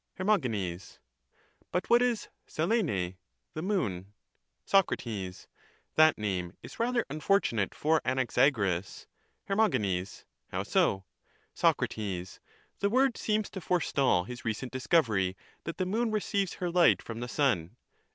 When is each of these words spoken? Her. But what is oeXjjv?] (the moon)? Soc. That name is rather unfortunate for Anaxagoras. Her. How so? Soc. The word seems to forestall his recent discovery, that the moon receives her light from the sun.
Her. 0.15 0.25
But 0.25 1.87
what 1.87 2.01
is 2.01 2.27
oeXjjv?] 2.47 3.17
(the 3.53 3.61
moon)? 3.61 4.13
Soc. 4.65 4.89
That 5.93 6.17
name 6.17 6.53
is 6.63 6.79
rather 6.79 7.05
unfortunate 7.07 7.75
for 7.75 8.01
Anaxagoras. 8.03 9.05
Her. 9.43 9.55
How 9.55 10.63
so? 10.63 11.05
Soc. 11.53 11.81
The 11.87 12.89
word 12.89 13.15
seems 13.15 13.49
to 13.51 13.61
forestall 13.61 14.23
his 14.23 14.43
recent 14.43 14.71
discovery, 14.71 15.37
that 15.65 15.77
the 15.77 15.85
moon 15.85 16.09
receives 16.09 16.53
her 16.55 16.71
light 16.71 17.03
from 17.03 17.19
the 17.19 17.27
sun. 17.27 17.75